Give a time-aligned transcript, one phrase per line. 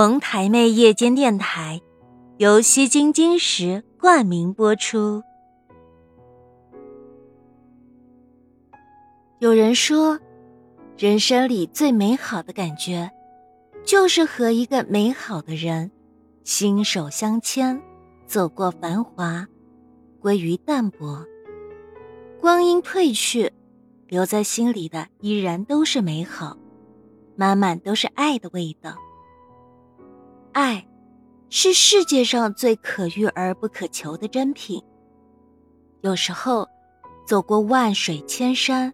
[0.00, 1.82] 蒙台妹夜间电台，
[2.38, 5.22] 由西京金石冠名播出。
[9.40, 10.18] 有人说，
[10.96, 13.10] 人生里最美好的感觉，
[13.84, 15.90] 就是和一个美好的人
[16.44, 17.82] 心手相牵，
[18.26, 19.46] 走过繁华，
[20.18, 21.26] 归于淡泊。
[22.40, 23.52] 光阴褪去，
[24.08, 26.56] 留在心里的依然都是美好，
[27.36, 28.96] 满满都是爱的味道。
[30.52, 30.86] 爱，
[31.48, 34.82] 是世界上最可遇而不可求的珍品。
[36.00, 36.68] 有时候，
[37.26, 38.92] 走过万水千山，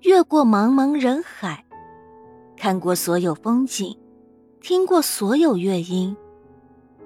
[0.00, 1.64] 越过茫茫人海，
[2.56, 3.96] 看过所有风景，
[4.60, 6.16] 听过所有乐音，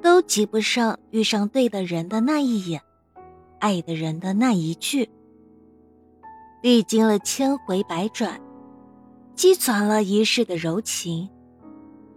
[0.02, 2.80] 都及不上遇上对的人的那一眼，
[3.60, 5.08] 爱的人的那一句。
[6.62, 8.40] 历经了千回百转，
[9.36, 11.28] 积攒了一世的柔情。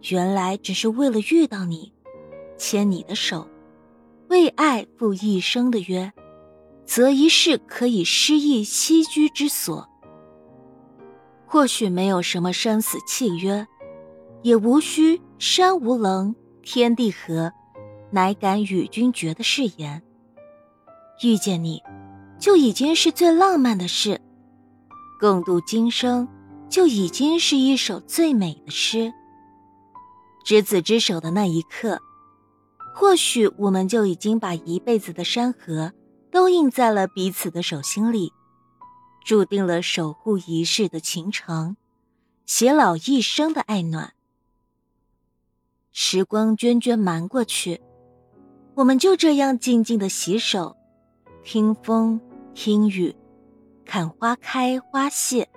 [0.09, 1.91] 原来只是为了遇到你，
[2.58, 3.47] 牵你的手，
[4.30, 6.11] 为爱赴一生的约，
[6.86, 9.88] 择一世可以诗意栖居之所。
[11.45, 13.67] 或许没有什么生死契约，
[14.41, 17.52] 也无需山无棱，天地合，
[18.11, 20.02] 乃敢与君绝的誓言。
[21.23, 21.84] 遇见你，
[22.39, 24.17] 就已经是最浪漫的事；
[25.19, 26.28] 共度今生，
[26.69, 29.11] 就已经是一首最美的诗。
[30.50, 32.02] 执子之手的那一刻，
[32.95, 35.94] 或许我们就已经把一辈子的山河
[36.31, 38.33] 都印在了彼此的手心里，
[39.23, 41.78] 注定了守护一世的情长，
[42.47, 44.14] 偕老一生的爱暖。
[45.91, 47.80] 时光涓涓瞒过去，
[48.73, 50.75] 我们就这样静静的洗手，
[51.44, 52.19] 听风，
[52.56, 53.16] 听雨，
[53.86, 55.47] 看花开花谢，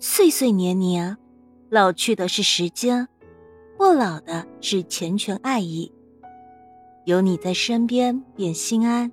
[0.00, 1.18] 岁岁年年，
[1.68, 3.06] 老去的是时间。
[3.88, 5.90] 不老的是缱绻爱意，
[7.06, 9.10] 有你在身边便心安，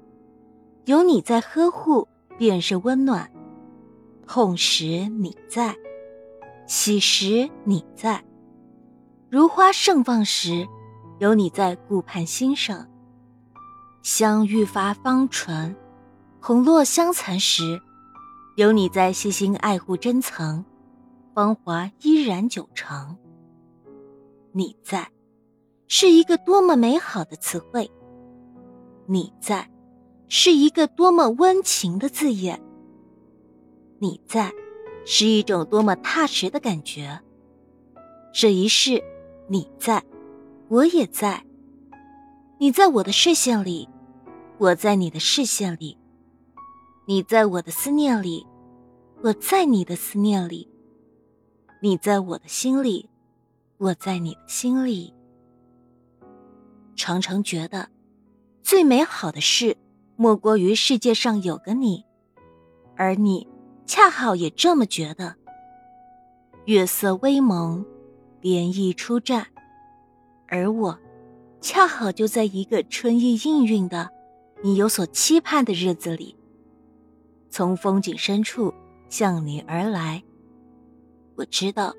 [0.83, 3.31] 有你在呵护便是温暖。
[4.27, 5.77] 痛时你在，
[6.67, 8.21] 喜时你在，
[9.29, 10.67] 如花盛放时，
[11.19, 12.85] 有你在顾盼欣赏。
[14.03, 15.73] 香愈发芳醇，
[16.41, 17.79] 红落香残时，
[18.57, 20.65] 有你在细心爱护珍藏，
[21.33, 23.15] 芳华依然久长。
[24.57, 25.11] 你在，
[25.89, 27.91] 是一个多么美好的词汇。
[29.05, 29.69] 你在，
[30.29, 32.63] 是一个多么温情的字眼。
[33.99, 34.53] 你在，
[35.05, 37.19] 是一种多么踏实的感觉。
[38.33, 39.03] 这一世，
[39.49, 40.01] 你在，
[40.69, 41.45] 我也在。
[42.57, 43.89] 你在我的视线里，
[44.57, 45.97] 我在你的视线里。
[47.05, 48.47] 你在我的思念里，
[49.21, 50.71] 我在你的思念里。
[51.81, 53.09] 你在我的心里。
[53.77, 55.13] 我在你的心里，
[56.95, 57.89] 常常觉得，
[58.63, 59.75] 最美好的事，
[60.15, 62.05] 莫过于世界上有个你，
[62.95, 63.45] 而你
[63.85, 65.35] 恰好也这么觉得。
[66.63, 67.85] 月色微蒙，
[68.41, 69.43] 涟漪初绽，
[70.47, 70.97] 而我，
[71.59, 74.09] 恰好就在一个春意氤氲的，
[74.63, 76.37] 你有所期盼的日子里，
[77.49, 78.73] 从风景深处
[79.09, 80.23] 向你而来。
[81.35, 81.93] 我知道。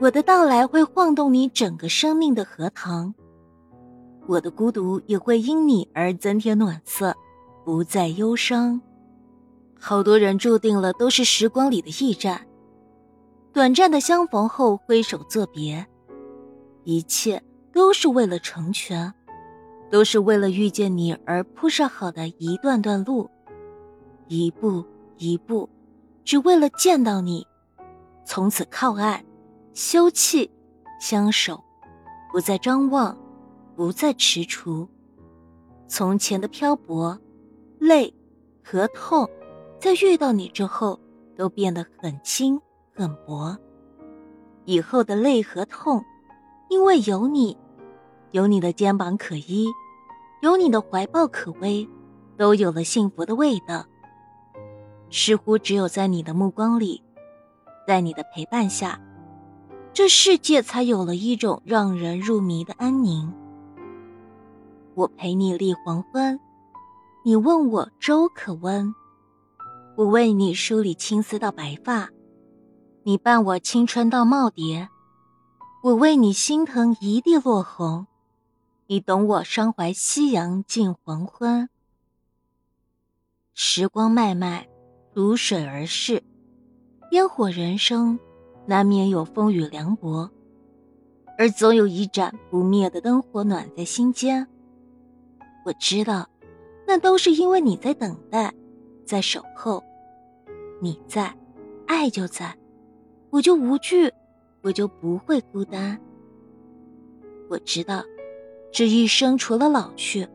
[0.00, 3.14] 我的到来会晃动你整个生命的荷塘，
[4.26, 7.14] 我的孤独也会因你而增添暖色，
[7.66, 8.80] 不再忧伤。
[9.78, 12.46] 好多人注定了都是时光里的驿站，
[13.52, 15.86] 短暂的相逢后挥手作别，
[16.84, 19.12] 一切都是为了成全，
[19.90, 23.28] 都是为了遇见你而铺设好的一段段路，
[24.28, 24.82] 一步
[25.18, 25.68] 一步，
[26.24, 27.46] 只为了见到你，
[28.24, 29.22] 从此靠岸。
[29.72, 30.50] 休憩，
[31.00, 31.62] 相守，
[32.32, 33.16] 不再张望，
[33.76, 34.88] 不再踟蹰。
[35.86, 37.18] 从前的漂泊、
[37.78, 38.12] 累
[38.64, 39.28] 和痛，
[39.78, 40.98] 在遇到你之后，
[41.36, 42.60] 都变得很轻
[42.94, 43.56] 很薄。
[44.64, 46.04] 以后的累和痛，
[46.68, 47.56] 因为有你，
[48.32, 49.68] 有你的肩膀可依，
[50.42, 51.88] 有你的怀抱可偎，
[52.36, 53.86] 都有了幸福的味道。
[55.10, 57.02] 似乎只有在你的目光里，
[57.86, 59.00] 在你的陪伴下。
[60.02, 63.34] 这世界才有了一种让人入迷的安宁。
[64.94, 66.40] 我陪你立黄昏，
[67.22, 68.94] 你问我粥可温，
[69.98, 72.08] 我为你梳理青丝到白发，
[73.02, 74.88] 你伴我青春到耄耋，
[75.82, 78.06] 我为你心疼一地落红，
[78.86, 81.68] 你懂我伤怀夕阳近黄昏。
[83.52, 84.66] 时光脉脉，
[85.12, 86.22] 如水而逝，
[87.10, 88.18] 烟火人生。
[88.70, 90.30] 难免有风雨凉薄，
[91.36, 94.46] 而总有一盏不灭的灯火暖在心间。
[95.64, 96.28] 我知道，
[96.86, 98.54] 那都是因为你在等待，
[99.04, 99.82] 在守候。
[100.80, 101.36] 你在，
[101.88, 102.56] 爱就在，
[103.30, 104.12] 我就无惧，
[104.62, 106.00] 我就不会孤单。
[107.48, 108.04] 我知道，
[108.72, 110.28] 这一生除了老去，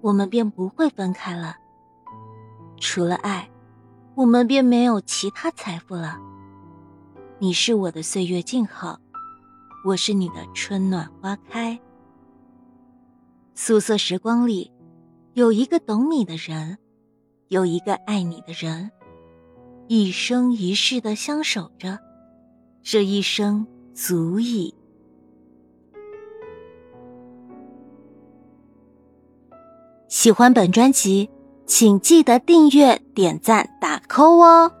[0.00, 1.56] 我们便不会分开了。
[2.80, 3.50] 除了爱，
[4.14, 6.18] 我们便没有其他财富了。
[7.42, 9.00] 你是我的岁月静好，
[9.84, 11.76] 我是你的春暖花开。
[13.56, 14.70] 素色时光里，
[15.34, 16.78] 有一个懂你的人，
[17.48, 18.92] 有一个爱你的人。
[19.88, 21.98] 一生一世的相守着，
[22.80, 24.72] 这一生足矣。
[30.06, 31.28] 喜欢本专辑，
[31.66, 34.72] 请记得订阅、点赞、打 call 哦。